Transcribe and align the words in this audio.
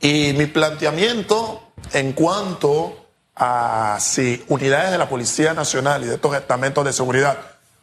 Y 0.00 0.32
mi 0.32 0.46
planteamiento 0.46 1.72
en 1.92 2.12
cuanto 2.12 3.06
a 3.36 3.98
si 4.00 4.42
unidades 4.48 4.90
de 4.90 4.98
la 4.98 5.08
Policía 5.08 5.52
Nacional 5.52 6.02
y 6.02 6.06
de 6.06 6.14
estos 6.14 6.34
estamentos 6.34 6.84
de 6.84 6.92
seguridad 6.92 7.38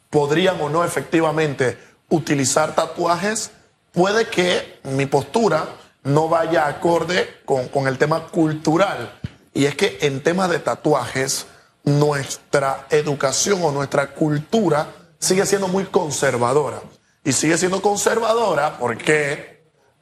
podrían 0.10 0.60
o 0.62 0.70
no 0.70 0.84
efectivamente 0.84 1.78
utilizar 2.10 2.74
tatuajes, 2.74 3.52
puede 3.92 4.28
que 4.28 4.80
mi 4.84 5.06
postura 5.06 5.68
no 6.04 6.28
vaya 6.28 6.68
acorde 6.68 7.42
con, 7.46 7.68
con 7.68 7.88
el 7.88 7.98
tema 7.98 8.28
cultural. 8.28 9.20
Y 9.54 9.66
es 9.66 9.76
que 9.76 9.98
en 10.02 10.24
temas 10.24 10.50
de 10.50 10.60
tatuajes, 10.60 11.48
nuestra 11.84 12.88
educación 12.90 13.64
o 13.64 13.72
nuestra 13.72 14.14
cultura 14.14 14.88
sigue 15.20 15.46
siendo 15.46 15.68
muy 15.68 15.86
conservadora. 15.86 16.82
Y 17.24 17.34
sigue 17.34 17.58
siendo 17.58 17.82
conservadora 17.82 18.78
porque 18.80 19.57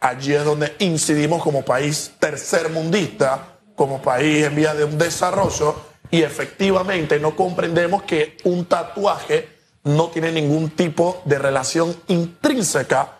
allí 0.05 0.33
es 0.33 0.45
donde 0.45 0.75
incidimos 0.79 1.41
como 1.41 1.63
país 1.63 2.13
tercermundista, 2.19 3.57
como 3.75 4.02
país 4.02 4.45
en 4.45 4.55
vía 4.55 4.73
de 4.73 4.84
un 4.84 4.97
desarrollo, 4.97 5.75
y 6.11 6.21
efectivamente 6.21 7.20
no 7.20 7.35
comprendemos 7.35 8.03
que 8.03 8.38
un 8.44 8.66
tatuaje 8.66 9.49
no 9.83 10.09
tiene 10.09 10.31
ningún 10.31 10.70
tipo 10.71 11.21
de 11.25 11.39
relación 11.39 11.95
intrínseca 12.07 13.20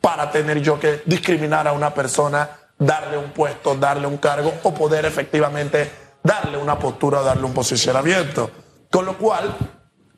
para 0.00 0.30
tener 0.30 0.60
yo 0.60 0.78
que 0.78 1.02
discriminar 1.06 1.66
a 1.66 1.72
una 1.72 1.92
persona, 1.92 2.48
darle 2.78 3.18
un 3.18 3.30
puesto, 3.32 3.74
darle 3.74 4.06
un 4.06 4.18
cargo 4.18 4.52
o 4.62 4.74
poder 4.74 5.06
efectivamente 5.06 5.90
darle 6.22 6.58
una 6.58 6.78
postura, 6.78 7.22
darle 7.22 7.44
un 7.44 7.54
posicionamiento. 7.54 8.50
Con 8.90 9.06
lo 9.06 9.16
cual, 9.16 9.56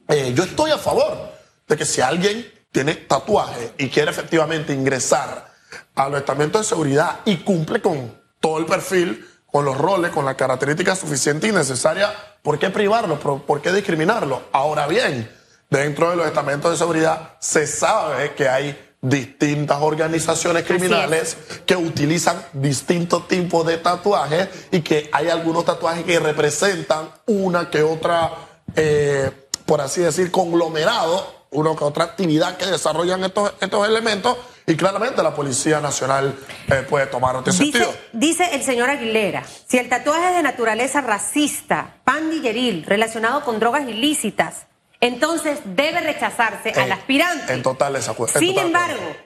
eh, 0.09 0.33
yo 0.35 0.45
estoy 0.45 0.73
a 0.73 0.79
favor 0.79 1.33
de 1.67 1.77
que 1.77 1.85
si 1.85 2.01
alguien 2.01 2.47
tiene 2.71 2.95
tatuaje 2.95 3.75
y 3.79 3.89
quiere 3.89 4.11
efectivamente 4.11 4.73
ingresar 4.73 5.50
a 5.95 6.09
los 6.09 6.21
estamentos 6.21 6.63
de 6.63 6.69
seguridad 6.69 7.21
y 7.25 7.39
cumple 7.39 7.81
con 7.81 8.19
todo 8.41 8.59
el 8.59 8.67
perfil, 8.67 9.27
con 9.47 9.65
los 9.65 9.77
roles, 9.77 10.11
con 10.11 10.25
las 10.25 10.37
características 10.37 10.99
suficientes 10.99 11.51
y 11.51 11.53
necesarias, 11.53 12.11
¿por 12.43 12.59
qué 12.59 12.71
privarlo? 12.71 13.19
¿Por 13.19 13.61
qué 13.61 13.73
discriminarlo? 13.73 14.43
Ahora 14.53 14.87
bien, 14.87 15.31
dentro 15.69 16.11
de 16.11 16.17
los 16.17 16.27
estamentos 16.27 16.71
de 16.71 16.77
seguridad 16.77 17.37
se 17.41 17.67
sabe 17.67 18.35
que 18.35 18.49
hay 18.49 18.91
distintas 19.03 19.79
organizaciones 19.81 20.65
criminales 20.65 21.37
que 21.65 21.75
utilizan 21.75 22.45
distintos 22.53 23.27
tipos 23.29 23.67
de 23.67 23.79
tatuajes 23.79 24.49
y 24.71 24.83
que 24.83 25.09
hay 25.13 25.29
algunos 25.29 25.65
tatuajes 25.65 26.05
que 26.05 26.21
representan 26.21 27.09
una 27.27 27.71
que 27.71 27.83
otra, 27.83 28.31
eh, 28.77 29.31
por 29.65 29.81
así 29.81 30.03
decir, 30.03 30.31
conglomerado, 30.31 31.47
una 31.51 31.75
que 31.75 31.85
otra 31.85 32.05
actividad 32.05 32.57
que 32.57 32.67
desarrollan 32.67 33.25
estos, 33.25 33.55
estos 33.61 33.89
elementos 33.89 34.37
y 34.71 34.77
claramente 34.77 35.23
la 35.23 35.35
Policía 35.35 35.81
Nacional 35.81 36.39
eh, 36.69 36.87
puede 36.89 37.07
tomar 37.07 37.35
otro 37.35 37.53
dice, 37.53 37.65
sentido. 37.65 37.93
Dice 38.13 38.55
el 38.55 38.63
señor 38.63 38.89
Aguilera, 38.89 39.43
si 39.67 39.79
el 39.79 39.89
tatuaje 39.89 40.31
es 40.31 40.37
de 40.37 40.43
naturaleza 40.43 41.01
racista, 41.01 41.97
pandilleril, 42.05 42.85
relacionado 42.85 43.43
con 43.43 43.59
drogas 43.59 43.89
ilícitas, 43.89 44.67
entonces 45.01 45.59
debe 45.65 46.01
rechazarse 46.01 46.71
al 46.71 46.93
aspirante. 46.93 47.53
En 47.53 47.63
total 47.63 47.95
desacuerdo. 47.95 48.39
Sin 48.39 48.57
embargo, 48.59 49.17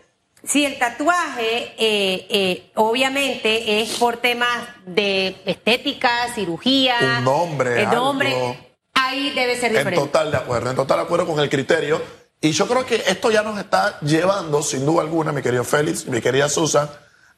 si 0.43 0.65
el 0.65 0.79
tatuaje 0.79 1.75
eh, 1.79 2.27
eh, 2.31 2.71
obviamente 2.75 3.83
es 3.83 3.99
por 3.99 4.17
temas 4.19 4.69
de 4.87 5.37
estética, 5.45 6.33
cirugía, 6.35 6.97
un 7.19 7.25
nombre, 7.25 7.83
el 7.83 7.91
nombre, 7.91 8.35
ahí 8.95 9.31
debe 9.31 9.59
ser 9.59 9.73
diferente. 9.73 10.01
En 10.01 10.07
total 10.07 10.31
de 10.31 10.37
acuerdo, 10.39 10.71
en 10.71 10.77
total 10.77 10.99
de 10.99 11.05
acuerdo 11.05 11.27
con 11.27 11.39
el 11.41 11.51
criterio. 11.51 12.24
Y 12.45 12.53
yo 12.53 12.69
creo 12.69 12.85
que 12.85 12.97
esto 13.07 13.31
ya 13.31 13.43
nos 13.43 13.59
está 13.59 13.99
llevando, 14.01 14.63
sin 14.63 14.85
duda 14.85 15.01
alguna, 15.01 15.33
mi 15.33 15.41
querido 15.41 15.65
Félix, 15.65 16.07
mi 16.07 16.21
querida 16.21 16.47
Susan, 16.51 16.91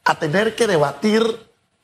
a 0.03 0.19
tener 0.19 0.53
que 0.53 0.67
debatir 0.67 1.23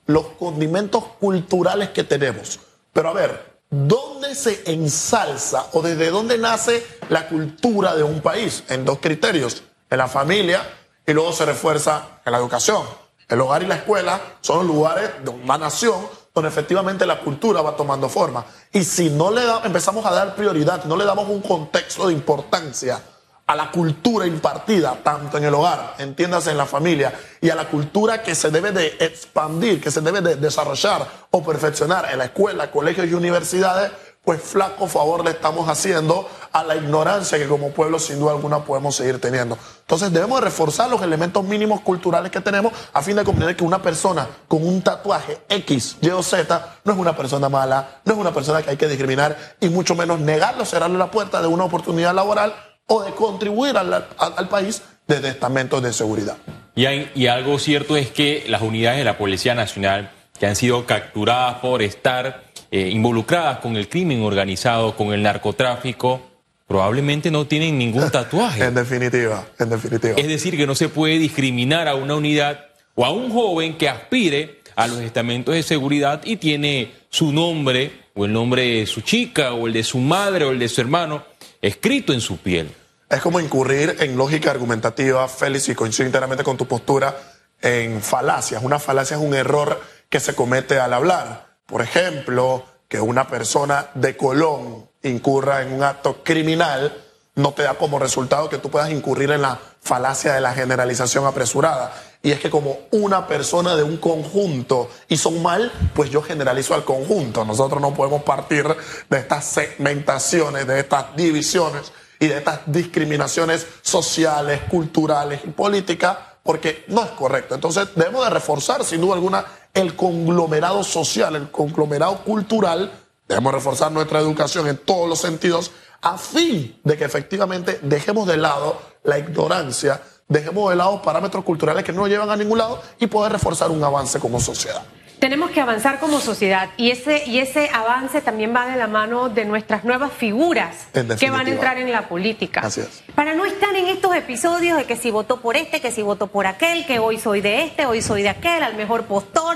los 0.07 0.25
condimentos 0.38 1.05
culturales 1.21 1.91
que 1.91 2.03
tenemos. 2.03 2.59
Pero 2.91 3.09
a 3.09 3.13
ver, 3.13 3.53
¿Dónde 3.69 4.35
se 4.35 4.71
ensalza 4.71 5.65
o 5.71 5.81
desde 5.81 6.11
dónde 6.11 6.38
nace 6.38 6.85
la 7.09 7.27
cultura 7.27 7.95
de 7.95 8.03
un 8.03 8.21
país? 8.21 8.64
En 8.70 8.86
dos 8.86 8.99
criterios, 8.99 9.64
en 9.89 9.98
la 9.98 10.08
familia 10.08 10.61
y 11.08 11.14
luego 11.14 11.33
se 11.33 11.45
refuerza 11.45 12.19
en 12.23 12.33
la 12.33 12.37
educación. 12.37 12.83
El 13.27 13.42
hogar 13.42 13.64
y 13.64 13.65
la 13.65 13.77
escuela 13.77 14.21
son 14.42 14.67
lugares 14.67 15.09
de 15.23 15.31
una 15.31 15.58
nación 15.58 16.05
donde 16.36 16.49
efectivamente 16.49 17.08
la 17.08 17.21
cultura 17.21 17.64
va 17.64 17.75
tomando 17.75 18.09
forma. 18.09 18.45
Y 18.71 18.83
si 18.83 19.09
no 19.09 19.31
le 19.31 19.42
empezamos 19.64 20.05
a 20.05 20.11
dar 20.11 20.36
prioridad, 20.36 20.83
no 20.83 20.95
le 20.95 21.05
damos 21.05 21.27
un 21.27 21.42
contexto 21.42 22.05
de 22.05 22.14
importancia 22.14 23.02
a 23.45 23.55
la 23.55 23.71
cultura 23.71 24.26
impartida, 24.26 24.98
tanto 25.04 25.37
en 25.37 25.43
el 25.43 25.54
hogar, 25.54 25.95
entiéndase 25.98 26.52
en 26.52 26.58
la 26.58 26.65
familia, 26.65 27.14
y 27.42 27.49
a 27.49 27.55
la 27.55 27.67
cultura 27.67 28.23
que 28.23 28.36
se 28.36 28.49
debe 28.49 28.71
de 28.71 28.87
expandir, 28.99 29.81
que 29.81 29.92
se 29.92 30.02
debe 30.02 30.21
de 30.21 30.37
desarrollar 30.37 31.05
o 31.31 31.43
perfeccionar 31.43 32.08
en 32.11 32.20
la 32.20 32.26
escuela, 32.26 32.71
colegios 32.71 33.08
y 33.08 33.14
universidades, 33.14 33.92
pues 34.23 34.42
flaco 34.42 34.87
favor 34.87 35.26
le 35.26 35.31
estamos 35.31 35.67
haciendo 35.67 36.30
a 36.54 36.64
la 36.64 36.77
ignorancia 36.77 37.37
que 37.37 37.45
como 37.45 37.71
pueblo 37.71 37.99
sin 37.99 38.20
duda 38.20 38.31
alguna 38.31 38.64
podemos 38.64 38.95
seguir 38.95 39.20
teniendo. 39.20 39.58
Entonces 39.81 40.14
debemos 40.14 40.39
reforzar 40.39 40.89
los 40.89 41.02
elementos 41.02 41.43
mínimos 41.43 41.81
culturales 41.81 42.31
que 42.31 42.39
tenemos 42.39 42.71
a 42.93 43.02
fin 43.02 43.17
de 43.17 43.25
comprender 43.25 43.58
que 43.58 43.65
una 43.65 43.81
persona 43.81 44.25
con 44.48 44.65
un 44.65 44.81
tatuaje 44.81 45.42
X, 45.49 45.98
Y 45.99 46.10
o 46.11 46.23
Z 46.23 46.77
no 46.86 46.93
es 46.93 46.98
una 46.98 47.17
persona 47.17 47.49
mala, 47.49 47.99
no 48.05 48.14
es 48.14 48.20
una 48.20 48.33
persona 48.33 48.61
que 48.61 48.70
hay 48.70 48.77
que 48.77 48.87
discriminar 48.87 49.55
y 49.60 49.67
mucho 49.67 49.93
menos 49.93 50.21
negarlo, 50.21 50.64
cerrarle 50.64 50.98
la 50.98 51.11
puerta 51.11 51.42
de 51.42 51.48
una 51.48 51.65
oportunidad 51.65 52.15
laboral 52.15 52.55
o 52.88 53.04
de 53.04 53.11
contribuir 53.11 53.77
al, 53.77 54.49
país 54.49 54.82
desde 55.08 55.30
estamentos 55.30 55.82
de 55.82 55.94
seguridad. 55.94 56.38
Y, 56.76 56.86
y 57.16 57.27
algo 57.27 57.60
cierto 57.60 57.98
es 57.98 58.10
que 58.10 58.45
las 58.48 58.61
unidades 58.61 58.99
de 58.99 59.05
la 59.05 59.17
Policía 59.17 59.55
Nacional 59.55 60.11
que 60.39 60.48
han 60.48 60.55
sido 60.55 60.86
capturadas 60.86 61.60
por 61.60 61.82
estar 61.82 62.43
eh, 62.72 62.89
involucradas 62.89 63.60
con 63.60 63.76
el 63.77 63.88
crimen 63.88 64.23
organizado, 64.23 64.95
con 64.95 65.14
el 65.14 65.22
narcotráfico, 65.22 66.22
probablemente 66.67 67.30
no 67.30 67.45
tienen 67.45 67.77
ningún 67.77 68.10
tatuaje. 68.11 68.64
en 68.64 68.73
definitiva, 68.73 69.45
en 69.60 69.70
definitiva. 69.70 70.16
Es 70.17 70.27
decir, 70.27 70.58
que 70.58 70.66
no 70.66 70.76
se 70.76 70.89
puede 70.89 71.20
discriminar 71.20 71.88
a 71.88 71.95
una 71.95 72.16
unidad 72.16 72.66
o 72.95 73.05
a 73.05 73.11
un 73.11 73.32
joven 73.32 73.77
que 73.77 73.89
aspire 73.89 74.61
a 74.76 74.88
los 74.88 74.99
estamentos 75.02 75.54
de 75.54 75.61
seguridad 75.61 76.22
y 76.26 76.38
tiene 76.38 76.92
su 77.10 77.32
nombre 77.32 77.92
o 78.16 78.26
el 78.26 78.33
nombre 78.33 78.80
de 78.80 78.86
su 78.86 79.02
chica 79.02 79.54
o 79.54 79.67
el 79.67 79.73
de 79.73 79.83
su 79.83 79.99
madre 79.99 80.45
o 80.45 80.52
el 80.52 80.60
de 80.60 80.67
su 80.67 80.82
hermano 80.82 81.23
escrito 81.63 82.13
en 82.13 82.21
su 82.21 82.37
piel. 82.37 82.75
Es 83.09 83.21
como 83.21 83.39
incurrir 83.39 83.95
en 83.99 84.17
lógica 84.17 84.51
argumentativa, 84.51 85.27
Félix, 85.27 85.69
y 85.69 85.75
coincido 85.75 86.05
enteramente 86.05 86.43
con 86.43 86.57
tu 86.57 86.67
postura, 86.67 87.15
en 87.61 88.01
falacias. 88.01 88.61
Una 88.63 88.79
falacia 88.79 89.15
es 89.15 89.23
un 89.23 89.33
error 89.33 89.81
que 90.09 90.19
se 90.19 90.35
comete 90.35 90.79
al 90.79 90.93
hablar. 90.93 91.55
Por 91.65 91.81
ejemplo, 91.81 92.65
que 92.89 92.99
una 92.99 93.27
persona 93.27 93.87
de 93.93 94.17
Colón 94.17 94.89
incurra 95.03 95.61
en 95.61 95.73
un 95.73 95.83
acto 95.83 96.23
criminal 96.23 97.01
no 97.35 97.53
te 97.53 97.63
da 97.63 97.75
como 97.75 97.97
resultado 97.97 98.49
que 98.49 98.57
tú 98.57 98.69
puedas 98.69 98.91
incurrir 98.91 99.31
en 99.31 99.41
la 99.41 99.59
falacia 99.81 100.33
de 100.33 100.41
la 100.41 100.53
generalización 100.53 101.25
apresurada. 101.25 101.93
Y 102.26 102.32
es 102.32 102.39
que 102.39 102.50
como 102.50 102.78
una 102.92 103.28
persona 103.28 103.76
de 103.76 103.84
un 103.84 103.98
conjunto 103.98 104.89
hizo 105.10 105.28
un 105.28 105.44
mal, 105.44 105.70
pues 105.94 106.10
yo 106.10 106.22
generalizo 106.22 106.73
al 106.73 106.86
conjunto. 106.86 107.44
Nosotros 107.44 107.82
no 107.82 107.94
podemos 107.94 108.23
partir 108.23 108.66
de 109.10 109.17
estas 109.17 109.44
segmentaciones, 109.44 110.66
de 110.66 110.80
estas 110.80 111.14
divisiones 111.17 111.92
y 112.22 112.28
de 112.28 112.38
estas 112.38 112.61
discriminaciones 112.66 113.67
sociales, 113.82 114.61
culturales 114.70 115.42
y 115.44 115.50
políticas, 115.50 116.17
porque 116.44 116.86
no 116.88 117.04
es 117.04 117.11
correcto. 117.11 117.56
Entonces 117.56 117.89
debemos 117.94 118.23
de 118.23 118.30
reforzar, 118.30 118.86
sin 118.86 119.02
duda 119.02 119.16
alguna, 119.16 119.44
el 119.73 119.94
conglomerado 119.98 120.82
social, 120.86 121.36
el 121.36 121.52
conglomerado 121.52 122.23
cultural. 122.23 122.90
Debemos 123.28 123.54
reforzar 123.54 123.92
nuestra 123.92 124.22
educación 124.22 124.70
en 124.70 124.78
todos 124.78 125.10
los 125.10 125.20
sentidos 125.20 125.72
a 126.02 126.17
fin 126.17 126.80
de 126.86 126.95
que 126.95 127.04
efectivamente 127.04 127.80
dejemos 127.82 128.28
de 128.28 128.38
lado 128.38 128.81
la 129.04 129.19
ignorancia 129.19 130.01
dejemos 130.28 130.69
de 130.69 130.75
lado 130.75 131.01
parámetros 131.01 131.44
culturales 131.44 131.84
que 131.84 131.92
no 131.92 132.01
nos 132.01 132.10
llevan 132.10 132.30
a 132.30 132.36
ningún 132.36 132.57
lado 132.57 132.81
y 133.00 133.07
poder 133.07 133.31
reforzar 133.31 133.72
un 133.72 133.84
avance 133.84 134.19
como 134.19 134.39
sociedad. 134.39 134.84
Tenemos 135.19 135.52
que 135.52 135.62
avanzar 135.62 136.02
como 136.02 136.20
sociedad 136.20 136.72
y 136.75 136.92
ese, 136.92 137.24
y 137.25 137.40
ese 137.40 137.70
avance 137.74 138.20
también 138.20 138.54
va 138.54 138.66
de 138.66 138.75
la 138.75 138.88
mano 138.88 139.30
de 139.30 139.46
nuestras 139.46 139.86
nuevas 139.86 140.12
figuras 140.12 140.88
que 141.18 141.30
van 141.30 141.48
a 141.48 141.50
entrar 141.50 141.78
en 141.78 141.94
la 141.94 142.10
política. 142.10 142.60
Así 142.62 142.81
es. 142.81 143.04
Para 143.16 143.34
no 143.34 143.46
estar 143.46 143.74
en 143.74 143.88
estos 143.88 144.14
episodios 144.16 144.78
de 144.78 144.84
que 144.84 144.98
si 144.98 145.12
votó 145.12 145.40
por 145.40 145.56
este, 145.56 145.80
que 145.80 145.92
si 145.92 146.02
votó 146.02 146.28
por 146.28 146.46
aquel, 146.46 146.86
que 146.86 147.00
hoy 147.00 147.19
soy 147.19 147.40
de 147.40 147.64
este, 147.64 147.86
hoy 147.86 148.02
soy 148.02 148.22
de 148.22 148.30
aquel, 148.30 148.64
al 148.64 148.76
mejor 148.76 149.06
postor. 149.06 149.56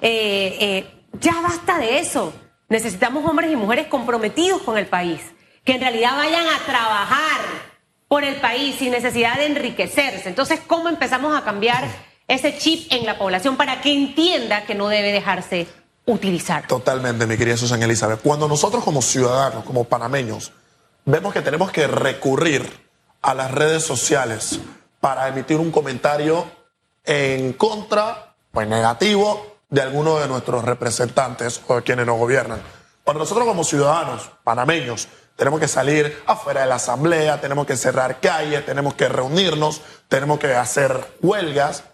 Eh, 0.00 0.56
eh, 0.60 0.86
ya 1.20 1.38
basta 1.42 1.78
de 1.78 1.98
eso. 1.98 2.32
Necesitamos 2.70 3.28
hombres 3.28 3.52
y 3.52 3.56
mujeres 3.56 3.88
comprometidos 3.88 4.62
con 4.62 4.78
el 4.78 4.86
país, 4.86 5.20
que 5.64 5.74
en 5.74 5.82
realidad 5.82 6.16
vayan 6.16 6.46
a 6.46 6.58
trabajar 6.64 7.73
por 8.14 8.22
el 8.22 8.36
país 8.36 8.76
sin 8.78 8.92
necesidad 8.92 9.38
de 9.38 9.46
enriquecerse. 9.46 10.28
Entonces, 10.28 10.60
¿cómo 10.64 10.88
empezamos 10.88 11.36
a 11.36 11.42
cambiar 11.42 11.84
ese 12.28 12.56
chip 12.56 12.86
en 12.92 13.06
la 13.06 13.18
población 13.18 13.56
para 13.56 13.80
que 13.80 13.92
entienda 13.92 14.66
que 14.66 14.76
no 14.76 14.86
debe 14.86 15.10
dejarse 15.10 15.66
utilizar? 16.06 16.64
Totalmente, 16.68 17.26
mi 17.26 17.36
querida 17.36 17.56
Susana 17.56 17.86
Elizabeth. 17.86 18.20
Cuando 18.22 18.46
nosotros 18.46 18.84
como 18.84 19.02
ciudadanos, 19.02 19.64
como 19.64 19.82
panameños, 19.82 20.52
vemos 21.04 21.32
que 21.32 21.40
tenemos 21.40 21.72
que 21.72 21.88
recurrir 21.88 22.64
a 23.20 23.34
las 23.34 23.50
redes 23.50 23.82
sociales 23.82 24.60
para 25.00 25.26
emitir 25.26 25.56
un 25.56 25.72
comentario 25.72 26.46
en 27.04 27.52
contra 27.54 28.36
pues 28.52 28.68
negativo 28.68 29.56
de 29.70 29.82
algunos 29.82 30.20
de 30.20 30.28
nuestros 30.28 30.64
representantes 30.64 31.60
o 31.66 31.74
de 31.74 31.82
quienes 31.82 32.06
nos 32.06 32.16
gobiernan. 32.16 32.62
Cuando 33.02 33.24
nosotros 33.24 33.44
como 33.44 33.64
ciudadanos 33.64 34.30
panameños 34.44 35.08
tenemos 35.36 35.60
que 35.60 35.68
salir 35.68 36.22
afuera 36.26 36.62
de 36.62 36.66
la 36.66 36.76
asamblea, 36.76 37.40
tenemos 37.40 37.66
que 37.66 37.76
cerrar 37.76 38.20
calles, 38.20 38.64
tenemos 38.64 38.94
que 38.94 39.08
reunirnos, 39.08 39.80
tenemos 40.08 40.38
que 40.38 40.54
hacer 40.54 41.16
huelgas, 41.22 41.84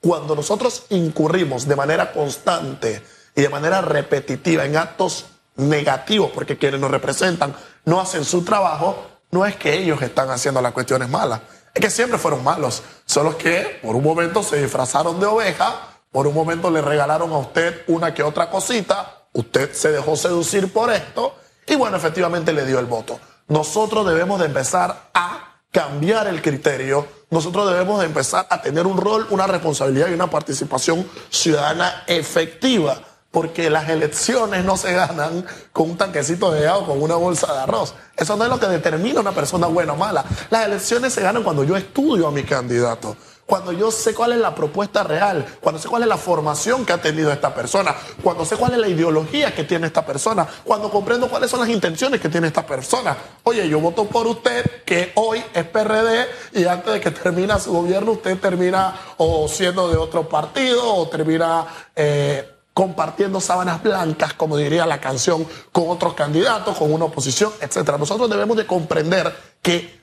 cuando 0.00 0.36
nosotros 0.36 0.84
incurrimos 0.90 1.66
de 1.66 1.76
manera 1.76 2.12
constante 2.12 3.02
y 3.34 3.42
de 3.42 3.48
manera 3.48 3.80
repetitiva 3.80 4.64
en 4.64 4.76
actos 4.76 5.26
negativos, 5.56 6.30
porque 6.32 6.56
quienes 6.56 6.80
nos 6.80 6.90
representan 6.90 7.54
no 7.84 8.00
hacen 8.00 8.24
su 8.24 8.44
trabajo, 8.44 9.06
no 9.30 9.44
es 9.44 9.56
que 9.56 9.74
ellos 9.74 10.00
están 10.02 10.30
haciendo 10.30 10.60
las 10.60 10.72
cuestiones 10.72 11.08
malas, 11.08 11.40
es 11.74 11.80
que 11.80 11.90
siempre 11.90 12.18
fueron 12.18 12.42
malos, 12.44 12.82
solo 13.06 13.36
que 13.36 13.80
por 13.82 13.96
un 13.96 14.04
momento 14.04 14.42
se 14.42 14.60
disfrazaron 14.60 15.20
de 15.20 15.26
oveja, 15.26 15.98
por 16.10 16.26
un 16.26 16.34
momento 16.34 16.70
le 16.70 16.80
regalaron 16.80 17.32
a 17.32 17.38
usted 17.38 17.82
una 17.88 18.14
que 18.14 18.22
otra 18.22 18.50
cosita, 18.50 19.26
usted 19.32 19.72
se 19.72 19.90
dejó 19.90 20.16
seducir 20.16 20.72
por 20.72 20.92
esto 20.92 21.34
y 21.68 21.76
bueno, 21.76 21.96
efectivamente 21.96 22.52
le 22.52 22.64
dio 22.64 22.78
el 22.78 22.86
voto. 22.86 23.20
Nosotros 23.48 24.06
debemos 24.06 24.40
de 24.40 24.46
empezar 24.46 25.10
a 25.14 25.60
cambiar 25.70 26.26
el 26.26 26.40
criterio, 26.40 27.06
nosotros 27.30 27.70
debemos 27.70 28.00
de 28.00 28.06
empezar 28.06 28.46
a 28.48 28.60
tener 28.62 28.86
un 28.86 28.96
rol, 28.96 29.26
una 29.30 29.46
responsabilidad 29.46 30.08
y 30.08 30.14
una 30.14 30.30
participación 30.30 31.06
ciudadana 31.30 32.04
efectiva, 32.06 32.98
porque 33.30 33.68
las 33.68 33.88
elecciones 33.90 34.64
no 34.64 34.76
se 34.76 34.94
ganan 34.94 35.44
con 35.72 35.90
un 35.90 35.96
tanquecito 35.98 36.50
de 36.50 36.66
agua, 36.66 36.88
con 36.88 37.02
una 37.02 37.16
bolsa 37.16 37.52
de 37.52 37.60
arroz. 37.60 37.94
Eso 38.16 38.36
no 38.36 38.44
es 38.44 38.50
lo 38.50 38.58
que 38.58 38.66
determina 38.66 39.20
una 39.20 39.32
persona 39.32 39.66
buena 39.66 39.92
o 39.92 39.96
mala. 39.96 40.24
Las 40.48 40.66
elecciones 40.66 41.12
se 41.12 41.20
ganan 41.20 41.42
cuando 41.42 41.64
yo 41.64 41.76
estudio 41.76 42.26
a 42.26 42.30
mi 42.30 42.44
candidato 42.44 43.16
cuando 43.48 43.72
yo 43.72 43.90
sé 43.90 44.12
cuál 44.12 44.32
es 44.32 44.38
la 44.40 44.54
propuesta 44.54 45.02
real, 45.02 45.42
cuando 45.62 45.80
sé 45.80 45.88
cuál 45.88 46.02
es 46.02 46.08
la 46.08 46.18
formación 46.18 46.84
que 46.84 46.92
ha 46.92 47.00
tenido 47.00 47.32
esta 47.32 47.54
persona, 47.54 47.94
cuando 48.22 48.44
sé 48.44 48.56
cuál 48.56 48.74
es 48.74 48.78
la 48.78 48.88
ideología 48.88 49.54
que 49.54 49.64
tiene 49.64 49.86
esta 49.86 50.04
persona, 50.04 50.46
cuando 50.64 50.90
comprendo 50.90 51.30
cuáles 51.30 51.50
son 51.50 51.60
las 51.60 51.70
intenciones 51.70 52.20
que 52.20 52.28
tiene 52.28 52.48
esta 52.48 52.66
persona. 52.66 53.16
Oye, 53.44 53.66
yo 53.66 53.80
voto 53.80 54.04
por 54.04 54.26
usted 54.26 54.82
que 54.84 55.12
hoy 55.14 55.42
es 55.54 55.64
PRD 55.64 56.26
y 56.52 56.66
antes 56.66 56.92
de 56.92 57.00
que 57.00 57.10
termine 57.10 57.58
su 57.58 57.72
gobierno 57.72 58.12
usted 58.12 58.38
termina 58.38 58.94
siendo 59.48 59.88
de 59.88 59.96
otro 59.96 60.28
partido 60.28 60.94
o 60.94 61.08
termina... 61.08 61.66
Eh, 61.96 62.54
compartiendo 62.74 63.40
sábanas 63.40 63.82
blancas, 63.82 64.34
como 64.34 64.56
diría 64.56 64.86
la 64.86 65.00
canción, 65.00 65.44
con 65.72 65.88
otros 65.88 66.14
candidatos, 66.14 66.78
con 66.78 66.92
una 66.92 67.06
oposición, 67.06 67.50
etcétera. 67.60 67.98
Nosotros 67.98 68.30
debemos 68.30 68.56
de 68.56 68.66
comprender 68.66 69.34
que 69.60 69.97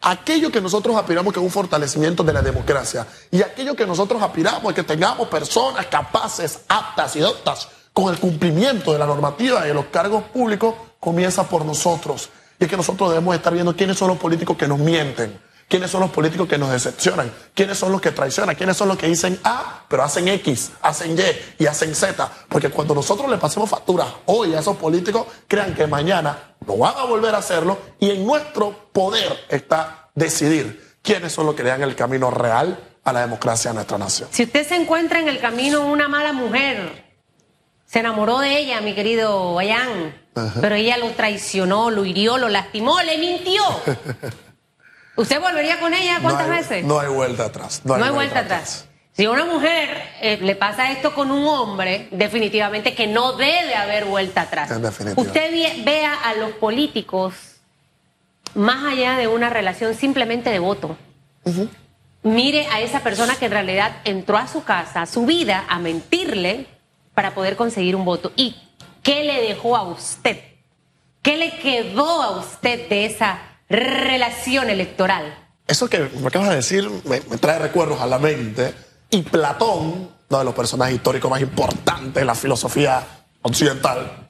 aquello 0.00 0.50
que 0.50 0.60
nosotros 0.60 0.96
aspiramos 0.96 1.32
que 1.32 1.40
es 1.40 1.44
un 1.44 1.50
fortalecimiento 1.50 2.22
de 2.22 2.32
la 2.32 2.42
democracia 2.42 3.06
y 3.30 3.42
aquello 3.42 3.74
que 3.74 3.86
nosotros 3.86 4.22
aspiramos 4.22 4.70
es 4.70 4.74
que 4.74 4.82
tengamos 4.82 5.28
personas 5.28 5.86
capaces, 5.86 6.60
aptas 6.68 7.16
y 7.16 7.20
doctas 7.20 7.68
con 7.92 8.12
el 8.12 8.20
cumplimiento 8.20 8.92
de 8.92 8.98
la 8.98 9.06
normativa 9.06 9.64
y 9.64 9.68
de 9.68 9.74
los 9.74 9.86
cargos 9.86 10.24
públicos, 10.24 10.74
comienza 10.98 11.48
por 11.48 11.64
nosotros. 11.64 12.30
Y 12.58 12.64
es 12.64 12.70
que 12.70 12.76
nosotros 12.76 13.10
debemos 13.10 13.34
estar 13.34 13.52
viendo 13.52 13.74
quiénes 13.74 13.98
son 13.98 14.08
los 14.08 14.18
políticos 14.18 14.56
que 14.56 14.68
nos 14.68 14.78
mienten, 14.78 15.40
quiénes 15.68 15.90
son 15.90 16.00
los 16.00 16.10
políticos 16.10 16.46
que 16.48 16.58
nos 16.58 16.70
decepcionan, 16.70 17.32
quiénes 17.54 17.78
son 17.78 17.90
los 17.90 18.00
que 18.00 18.12
traicionan, 18.12 18.54
quiénes 18.54 18.76
son 18.76 18.88
los 18.88 18.96
que 18.96 19.06
dicen 19.06 19.38
A, 19.44 19.84
pero 19.88 20.02
hacen 20.02 20.28
X, 20.28 20.72
hacen 20.82 21.18
Y 21.18 21.62
y 21.62 21.66
hacen 21.66 21.94
Z. 21.94 22.30
Porque 22.48 22.70
cuando 22.70 22.94
nosotros 22.94 23.30
le 23.30 23.38
pasemos 23.38 23.68
factura 23.68 24.06
hoy 24.26 24.54
a 24.54 24.60
esos 24.60 24.76
políticos, 24.76 25.26
crean 25.48 25.74
que 25.74 25.86
mañana 25.86 26.49
no 26.66 26.76
van 26.76 26.94
a 26.96 27.04
volver 27.04 27.34
a 27.34 27.38
hacerlo 27.38 27.78
y 27.98 28.10
en 28.10 28.26
nuestro 28.26 28.90
poder 28.92 29.44
está 29.48 30.10
decidir 30.14 30.96
quiénes 31.02 31.32
son 31.32 31.46
los 31.46 31.54
que 31.54 31.62
le 31.62 31.70
dan 31.70 31.82
el 31.82 31.94
camino 31.94 32.30
real 32.30 32.78
a 33.04 33.12
la 33.12 33.20
democracia 33.20 33.70
de 33.70 33.76
nuestra 33.76 33.98
nación. 33.98 34.28
Si 34.32 34.44
usted 34.44 34.66
se 34.66 34.76
encuentra 34.76 35.20
en 35.20 35.28
el 35.28 35.40
camino 35.40 35.80
una 35.86 36.08
mala 36.08 36.32
mujer, 36.32 37.04
se 37.86 38.00
enamoró 38.00 38.38
de 38.38 38.58
ella, 38.58 38.80
mi 38.80 38.94
querido 38.94 39.54
Bayán, 39.54 40.14
pero 40.60 40.74
ella 40.74 40.96
lo 40.96 41.10
traicionó, 41.10 41.90
lo 41.90 42.04
hirió, 42.04 42.38
lo 42.38 42.48
lastimó, 42.48 43.00
le 43.02 43.18
mintió. 43.18 43.62
¿Usted 45.16 45.40
volvería 45.40 45.80
con 45.80 45.92
ella 45.92 46.18
cuántas 46.22 46.48
veces? 46.48 46.84
No 46.84 47.00
hay 47.00 47.08
vuelta 47.08 47.46
atrás. 47.46 47.82
No 47.84 47.94
hay, 47.94 48.10
vuelta, 48.10 48.40
atrás. 48.40 48.86
Si 49.12 49.24
a 49.24 49.30
una 49.30 49.44
mujer 49.44 50.02
eh, 50.20 50.38
le 50.40 50.54
pasa 50.54 50.92
esto 50.92 51.14
con 51.14 51.30
un 51.30 51.46
hombre, 51.46 52.08
definitivamente 52.10 52.94
que 52.94 53.06
no 53.06 53.32
debe 53.32 53.74
haber 53.74 54.04
vuelta 54.04 54.42
atrás. 54.42 54.70
Usted 55.16 55.84
vea 55.84 56.14
a 56.14 56.34
los 56.34 56.52
políticos 56.52 57.34
más 58.54 58.84
allá 58.84 59.16
de 59.16 59.26
una 59.26 59.50
relación 59.50 59.94
simplemente 59.94 60.50
de 60.50 60.58
voto. 60.58 60.96
Mire 62.22 62.66
a 62.68 62.80
esa 62.80 63.00
persona 63.00 63.34
que 63.36 63.46
en 63.46 63.52
realidad 63.52 63.96
entró 64.04 64.36
a 64.36 64.46
su 64.46 64.62
casa, 64.64 65.02
a 65.02 65.06
su 65.06 65.26
vida, 65.26 65.64
a 65.68 65.78
mentirle 65.78 66.66
para 67.14 67.34
poder 67.34 67.56
conseguir 67.56 67.96
un 67.96 68.04
voto. 68.04 68.32
¿Y 68.36 68.56
qué 69.02 69.24
le 69.24 69.42
dejó 69.42 69.76
a 69.76 69.82
usted? 69.82 70.38
¿Qué 71.22 71.36
le 71.36 71.58
quedó 71.58 72.22
a 72.22 72.38
usted 72.38 72.88
de 72.88 73.06
esa 73.06 73.38
relación 73.68 74.70
electoral? 74.70 75.34
Eso 75.66 75.88
que 75.88 75.98
me 75.98 76.28
acabas 76.28 76.50
de 76.50 76.56
decir 76.56 76.88
me 77.04 77.20
trae 77.38 77.58
recuerdos 77.58 78.00
a 78.00 78.06
la 78.06 78.18
mente 78.18 78.72
y 79.10 79.22
Platón, 79.22 80.10
uno 80.28 80.38
de 80.38 80.44
los 80.44 80.54
personajes 80.54 80.94
históricos 80.94 81.30
más 81.30 81.40
importantes 81.40 82.14
de 82.14 82.24
la 82.24 82.34
filosofía 82.34 83.04
occidental, 83.42 84.28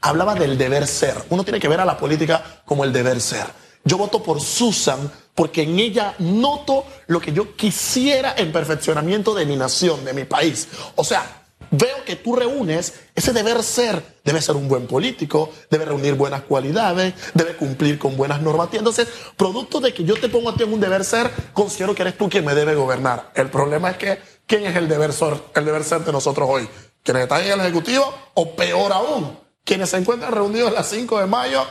hablaba 0.00 0.34
del 0.34 0.56
deber 0.56 0.86
ser. 0.86 1.14
Uno 1.30 1.44
tiene 1.44 1.60
que 1.60 1.68
ver 1.68 1.80
a 1.80 1.84
la 1.84 1.96
política 1.96 2.62
como 2.64 2.84
el 2.84 2.92
deber 2.92 3.20
ser. 3.20 3.46
Yo 3.84 3.98
voto 3.98 4.22
por 4.22 4.40
Susan 4.40 5.10
porque 5.34 5.62
en 5.62 5.78
ella 5.78 6.14
noto 6.18 6.84
lo 7.06 7.20
que 7.20 7.32
yo 7.32 7.56
quisiera 7.56 8.34
en 8.36 8.52
perfeccionamiento 8.52 9.34
de 9.34 9.46
mi 9.46 9.56
nación, 9.56 10.04
de 10.04 10.12
mi 10.12 10.24
país. 10.24 10.68
O 10.96 11.04
sea, 11.04 11.41
veo 11.72 12.04
que 12.04 12.14
tú 12.16 12.36
reúnes 12.36 12.92
ese 13.14 13.32
deber 13.32 13.62
ser. 13.64 14.20
Debe 14.22 14.40
ser 14.40 14.54
un 14.54 14.68
buen 14.68 14.86
político, 14.86 15.50
debe 15.68 15.86
reunir 15.86 16.14
buenas 16.14 16.42
cualidades, 16.42 17.14
debe 17.34 17.56
cumplir 17.56 17.98
con 17.98 18.16
buenas 18.16 18.40
normativas. 18.40 18.78
Entonces, 18.80 19.08
producto 19.36 19.80
de 19.80 19.92
que 19.92 20.04
yo 20.04 20.14
te 20.14 20.28
pongo 20.28 20.50
a 20.50 20.54
ti 20.54 20.62
en 20.62 20.72
un 20.72 20.80
deber 20.80 21.04
ser, 21.04 21.28
considero 21.52 21.94
que 21.94 22.02
eres 22.02 22.16
tú 22.16 22.28
quien 22.28 22.44
me 22.44 22.54
debe 22.54 22.76
gobernar. 22.76 23.32
El 23.34 23.50
problema 23.50 23.90
es 23.90 23.96
que, 23.96 24.18
¿quién 24.46 24.64
es 24.66 24.76
el 24.76 24.88
deber 24.88 25.12
ser, 25.12 25.42
el 25.54 25.64
deber 25.64 25.82
ser 25.82 26.04
de 26.04 26.12
nosotros 26.12 26.48
hoy? 26.48 26.68
¿Quienes 27.02 27.24
están 27.24 27.42
en 27.42 27.52
el 27.52 27.60
Ejecutivo 27.60 28.14
o 28.34 28.54
peor 28.54 28.92
aún, 28.92 29.36
quienes 29.64 29.90
se 29.90 29.96
encuentran 29.96 30.30
reunidos 30.30 30.70
a 30.70 30.74
las 30.74 30.88
5 30.88 31.18
de 31.18 31.26
mayo 31.26 31.64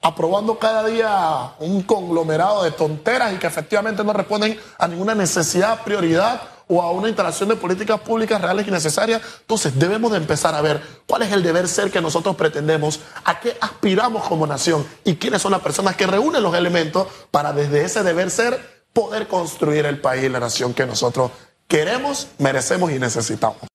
aprobando 0.00 0.58
cada 0.58 0.86
día 0.86 1.54
un 1.58 1.82
conglomerado 1.82 2.62
de 2.62 2.70
tonteras 2.70 3.34
y 3.34 3.36
que 3.36 3.48
efectivamente 3.48 4.04
no 4.04 4.12
responden 4.12 4.58
a 4.78 4.86
ninguna 4.86 5.14
necesidad, 5.14 5.82
prioridad 5.82 6.40
o 6.68 6.82
a 6.82 6.92
una 6.92 7.08
instalación 7.08 7.48
de 7.48 7.56
políticas 7.56 8.00
públicas 8.00 8.40
reales 8.40 8.68
y 8.68 8.70
necesarias. 8.70 9.22
Entonces 9.40 9.78
debemos 9.78 10.12
de 10.12 10.18
empezar 10.18 10.54
a 10.54 10.60
ver 10.60 10.80
cuál 11.06 11.22
es 11.22 11.32
el 11.32 11.42
deber 11.42 11.66
ser 11.68 11.90
que 11.90 12.00
nosotros 12.00 12.36
pretendemos, 12.36 13.00
a 13.24 13.40
qué 13.40 13.56
aspiramos 13.60 14.26
como 14.28 14.46
nación 14.46 14.86
y 15.04 15.16
quiénes 15.16 15.42
son 15.42 15.52
las 15.52 15.60
personas 15.60 15.96
que 15.96 16.06
reúnen 16.06 16.42
los 16.42 16.54
elementos 16.54 17.08
para 17.30 17.52
desde 17.52 17.84
ese 17.84 18.02
deber 18.02 18.30
ser 18.30 18.78
poder 18.92 19.28
construir 19.28 19.86
el 19.86 20.00
país 20.00 20.24
y 20.24 20.28
la 20.28 20.40
nación 20.40 20.74
que 20.74 20.86
nosotros 20.86 21.30
queremos, 21.68 22.28
merecemos 22.38 22.90
y 22.90 22.98
necesitamos. 22.98 23.58